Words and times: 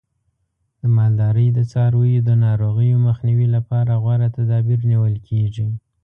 د 0.81 0.83
مالدارۍ 0.97 1.47
د 1.57 1.59
څارویو 1.71 2.25
د 2.27 2.31
ناروغیو 2.45 3.03
مخنیوي 3.07 3.47
لپاره 3.55 3.91
غوره 4.03 4.27
تدابیر 4.37 4.79
نیول 4.91 5.15
کېږي. 5.27 5.67